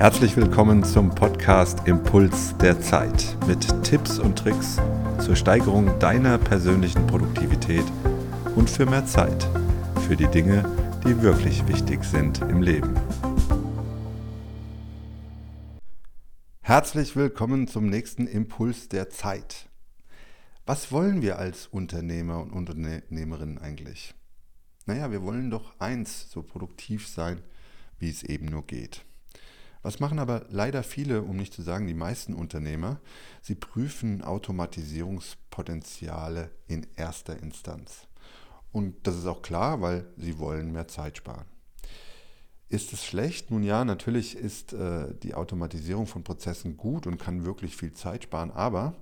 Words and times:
Herzlich 0.00 0.34
willkommen 0.34 0.82
zum 0.82 1.10
Podcast 1.10 1.86
Impuls 1.86 2.56
der 2.56 2.80
Zeit 2.80 3.36
mit 3.46 3.84
Tipps 3.84 4.18
und 4.18 4.38
Tricks 4.38 4.78
zur 5.22 5.36
Steigerung 5.36 5.98
deiner 5.98 6.38
persönlichen 6.38 7.06
Produktivität 7.06 7.84
und 8.56 8.70
für 8.70 8.86
mehr 8.86 9.04
Zeit 9.04 9.46
für 10.08 10.16
die 10.16 10.28
Dinge, 10.28 10.64
die 11.04 11.20
wirklich 11.20 11.68
wichtig 11.68 12.02
sind 12.04 12.40
im 12.40 12.62
Leben. 12.62 12.94
Herzlich 16.62 17.14
willkommen 17.14 17.68
zum 17.68 17.90
nächsten 17.90 18.26
Impuls 18.26 18.88
der 18.88 19.10
Zeit. 19.10 19.68
Was 20.64 20.90
wollen 20.92 21.20
wir 21.20 21.38
als 21.38 21.66
Unternehmer 21.66 22.40
und 22.40 22.52
Unternehmerinnen 22.54 23.58
eigentlich? 23.58 24.14
Naja, 24.86 25.10
wir 25.10 25.20
wollen 25.20 25.50
doch 25.50 25.78
eins, 25.78 26.30
so 26.30 26.42
produktiv 26.42 27.06
sein, 27.06 27.42
wie 27.98 28.08
es 28.08 28.22
eben 28.22 28.46
nur 28.46 28.66
geht. 28.66 29.04
Was 29.82 29.98
machen 29.98 30.18
aber 30.18 30.44
leider 30.50 30.82
viele, 30.82 31.22
um 31.22 31.36
nicht 31.36 31.54
zu 31.54 31.62
sagen 31.62 31.86
die 31.86 31.94
meisten 31.94 32.34
Unternehmer? 32.34 33.00
Sie 33.40 33.54
prüfen 33.54 34.20
Automatisierungspotenziale 34.22 36.50
in 36.66 36.86
erster 36.96 37.42
Instanz. 37.42 38.06
Und 38.72 39.06
das 39.06 39.16
ist 39.16 39.26
auch 39.26 39.40
klar, 39.42 39.80
weil 39.80 40.06
sie 40.16 40.38
wollen 40.38 40.72
mehr 40.72 40.88
Zeit 40.88 41.16
sparen. 41.16 41.46
Ist 42.68 42.92
es 42.92 43.04
schlecht? 43.04 43.50
Nun 43.50 43.64
ja, 43.64 43.84
natürlich 43.84 44.36
ist 44.36 44.72
äh, 44.72 45.12
die 45.22 45.34
Automatisierung 45.34 46.06
von 46.06 46.22
Prozessen 46.22 46.76
gut 46.76 47.06
und 47.06 47.18
kann 47.18 47.44
wirklich 47.44 47.76
viel 47.76 47.92
Zeit 47.94 48.24
sparen, 48.24 48.52
aber 48.52 48.94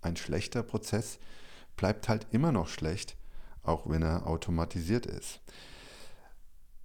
ein 0.00 0.16
schlechter 0.16 0.62
Prozess 0.62 1.18
bleibt 1.76 2.08
halt 2.08 2.26
immer 2.30 2.50
noch 2.50 2.68
schlecht, 2.68 3.16
auch 3.62 3.90
wenn 3.90 4.02
er 4.02 4.26
automatisiert 4.26 5.06
ist. 5.06 5.40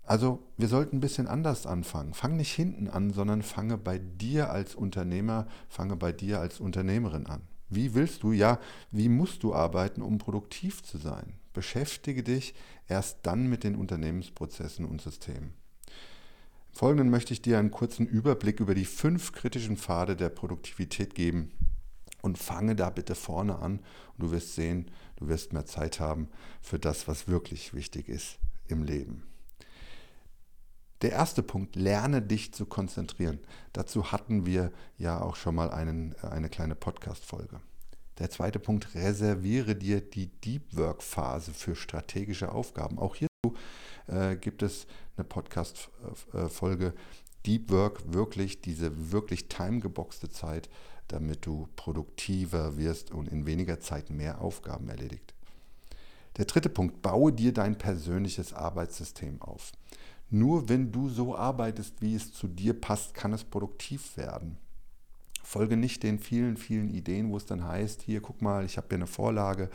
Also 0.07 0.39
wir 0.55 0.69
sollten 0.69 0.97
ein 0.97 1.01
bisschen 1.01 1.27
anders 1.27 1.67
anfangen. 1.67 2.13
Fang 2.13 2.37
nicht 2.37 2.53
hinten 2.53 2.87
an, 2.87 3.11
sondern 3.11 3.41
fange 3.43 3.77
bei 3.77 3.99
dir 3.99 4.49
als 4.49 4.73
Unternehmer, 4.73 5.47
fange 5.67 5.97
bei 5.97 6.13
dir 6.13 6.39
als 6.39 6.61
Unternehmerin 6.61 7.27
an. 7.27 7.41
Wie 7.69 7.93
willst 7.93 8.23
du, 8.23 8.31
ja, 8.31 8.57
wie 8.89 9.09
musst 9.09 9.43
du 9.43 9.53
arbeiten, 9.53 10.01
um 10.01 10.17
produktiv 10.17 10.81
zu 10.81 10.97
sein? 10.97 11.33
Beschäftige 11.51 12.23
dich 12.23 12.55
erst 12.87 13.19
dann 13.23 13.47
mit 13.47 13.65
den 13.65 13.75
Unternehmensprozessen 13.75 14.85
und 14.85 15.01
Systemen. 15.01 15.53
Im 16.69 16.79
Folgenden 16.79 17.09
möchte 17.09 17.33
ich 17.33 17.41
dir 17.41 17.59
einen 17.59 17.71
kurzen 17.71 18.07
Überblick 18.07 18.61
über 18.61 18.75
die 18.75 18.85
fünf 18.85 19.33
kritischen 19.33 19.75
Pfade 19.75 20.15
der 20.15 20.29
Produktivität 20.29 21.15
geben. 21.15 21.51
Und 22.21 22.37
fange 22.37 22.77
da 22.77 22.89
bitte 22.89 23.13
vorne 23.13 23.59
an 23.59 23.79
und 24.13 24.23
du 24.23 24.31
wirst 24.31 24.55
sehen, 24.55 24.89
du 25.17 25.27
wirst 25.27 25.51
mehr 25.51 25.65
Zeit 25.65 25.99
haben 25.99 26.29
für 26.61 26.79
das, 26.79 27.09
was 27.09 27.27
wirklich 27.27 27.73
wichtig 27.73 28.07
ist 28.07 28.39
im 28.69 28.83
Leben. 28.83 29.23
Der 31.01 31.11
erste 31.11 31.43
Punkt, 31.43 31.75
lerne 31.75 32.21
dich 32.21 32.53
zu 32.53 32.65
konzentrieren. 32.65 33.39
Dazu 33.73 34.11
hatten 34.11 34.45
wir 34.45 34.71
ja 34.97 35.21
auch 35.21 35.35
schon 35.35 35.55
mal 35.55 35.69
einen, 35.69 36.15
äh, 36.23 36.27
eine 36.27 36.49
kleine 36.49 36.75
Podcast-Folge. 36.75 37.59
Der 38.17 38.31
zweite 38.31 38.57
Punkt, 38.57 38.95
reserviere 38.95 39.75
dir 39.75 40.01
die 40.01 40.27
Deep 40.27 40.75
Work-Phase 40.75 41.53
für 41.53 41.75
strategische 41.75 42.51
Aufgaben. 42.51 42.97
Auch 42.97 43.15
hierzu 43.15 43.55
äh, 44.07 44.35
gibt 44.35 44.63
es 44.63 44.87
eine 45.15 45.23
Podcast-Folge. 45.23 46.93
Deep 47.45 47.69
Work, 47.69 48.11
wirklich 48.11 48.61
diese 48.61 49.11
wirklich 49.11 49.47
timegeboxte 49.49 50.29
Zeit, 50.29 50.67
damit 51.07 51.45
du 51.45 51.69
produktiver 51.75 52.75
wirst 52.77 53.11
und 53.11 53.29
in 53.29 53.45
weniger 53.45 53.79
Zeit 53.79 54.09
mehr 54.09 54.41
Aufgaben 54.41 54.89
erledigt. 54.89 55.35
Der 56.37 56.45
dritte 56.45 56.69
Punkt, 56.69 57.01
baue 57.01 57.31
dir 57.31 57.53
dein 57.53 57.77
persönliches 57.77 58.53
Arbeitssystem 58.53 59.41
auf. 59.41 59.71
Nur 60.29 60.67
wenn 60.69 60.91
du 60.91 61.09
so 61.09 61.35
arbeitest, 61.35 62.01
wie 62.01 62.15
es 62.15 62.33
zu 62.33 62.47
dir 62.47 62.79
passt, 62.79 63.13
kann 63.13 63.33
es 63.33 63.43
produktiv 63.43 64.17
werden. 64.17 64.57
Folge 65.41 65.77
nicht 65.77 66.03
den 66.03 66.19
vielen, 66.19 66.57
vielen 66.57 66.89
Ideen, 66.89 67.31
wo 67.31 67.37
es 67.37 67.45
dann 67.45 67.63
heißt, 67.63 68.01
hier 68.01 68.21
guck 68.21 68.41
mal, 68.41 68.65
ich 68.65 68.75
habe 68.75 68.87
hier 68.89 68.97
eine 68.97 69.07
Vorlage, 69.07 69.69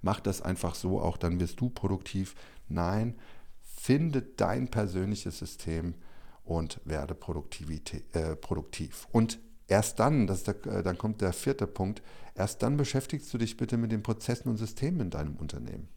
mach 0.00 0.20
das 0.20 0.40
einfach 0.40 0.74
so, 0.74 1.00
auch 1.00 1.18
dann 1.18 1.38
wirst 1.40 1.60
du 1.60 1.68
produktiv. 1.68 2.34
Nein, 2.68 3.14
finde 3.62 4.22
dein 4.22 4.68
persönliches 4.68 5.38
System 5.38 5.94
und 6.44 6.80
werde 6.84 7.14
äh, 7.14 8.36
produktiv. 8.36 9.06
Und 9.12 9.38
erst 9.68 10.00
dann, 10.00 10.26
das 10.26 10.44
der, 10.44 10.66
äh, 10.66 10.82
dann 10.82 10.96
kommt 10.96 11.20
der 11.20 11.34
vierte 11.34 11.66
Punkt, 11.66 12.02
erst 12.34 12.62
dann 12.62 12.76
beschäftigst 12.76 13.32
du 13.32 13.38
dich 13.38 13.56
bitte 13.56 13.76
mit 13.76 13.92
den 13.92 14.02
Prozessen 14.02 14.48
und 14.48 14.56
Systemen 14.56 15.00
in 15.00 15.10
deinem 15.10 15.36
Unternehmen. 15.36 15.88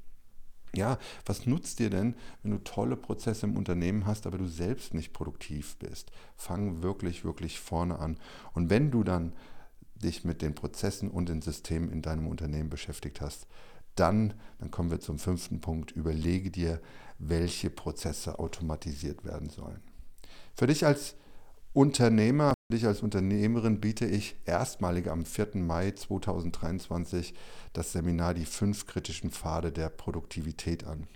Ja, 0.76 0.98
was 1.26 1.46
nutzt 1.46 1.78
dir 1.80 1.92
denn, 1.92 2.16
wenn 2.42 2.52
du 2.52 2.58
tolle 2.58 2.96
Prozesse 2.96 3.46
im 3.46 3.58
Unternehmen 3.58 4.08
hast, 4.08 4.26
aber 4.26 4.40
du 4.40 4.48
selbst 4.48 4.96
nicht 4.96 5.14
produktiv 5.14 5.76
bist? 5.78 6.12
Fang 6.36 6.82
wirklich, 6.82 7.24
wirklich 7.24 7.60
vorne 7.60 8.00
an. 8.00 8.18
Und 8.54 8.72
wenn 8.72 8.90
du 8.90 9.04
dann 9.04 9.34
dich 9.96 10.26
mit 10.26 10.42
den 10.42 10.56
Prozessen 10.56 11.12
und 11.12 11.30
den 11.30 11.42
Systemen 11.42 11.92
in 11.92 12.02
deinem 12.02 12.28
Unternehmen 12.28 12.70
beschäftigt 12.70 13.22
hast, 13.22 13.48
dann, 13.96 14.34
dann 14.60 14.72
kommen 14.72 14.90
wir 14.90 15.00
zum 15.00 15.20
fünften 15.20 15.62
Punkt, 15.62 15.92
überlege 15.92 16.50
dir, 16.50 16.82
welche 17.20 17.70
Prozesse 17.70 18.40
automatisiert 18.40 19.24
werden 19.24 19.50
sollen. 19.50 19.82
Für 20.56 20.66
dich 20.66 20.86
als 20.86 21.16
Unternehmer, 21.74 22.54
dich 22.74 22.86
als 22.86 23.02
Unternehmerin 23.02 23.80
biete 23.80 24.06
ich 24.06 24.36
erstmalig 24.46 25.10
am 25.10 25.26
4. 25.26 25.52
Mai 25.56 25.92
2023 25.92 27.34
das 27.72 27.94
Seminar 27.94 28.34
Die 28.34 28.46
fünf 28.46 28.86
kritischen 28.86 29.32
Pfade 29.32 29.72
der 29.72 29.88
Produktivität 29.90 30.84
an. 30.84 31.08